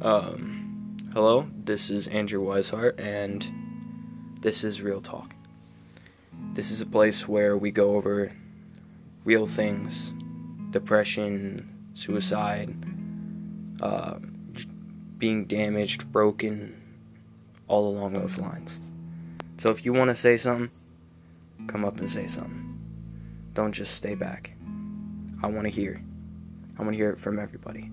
[0.00, 3.44] Um, hello, this is Andrew Weishart, and
[4.40, 5.34] this is Real Talk.
[6.54, 8.30] This is a place where we go over
[9.24, 10.12] real things
[10.70, 12.76] depression, suicide,
[13.82, 14.18] uh,
[15.16, 16.80] being damaged, broken,
[17.66, 18.80] all along those lines.
[19.56, 20.70] So if you want to say something,
[21.66, 22.78] come up and say something.
[23.54, 24.52] Don't just stay back.
[25.42, 26.00] I want to hear.
[26.78, 27.90] I want to hear it from everybody.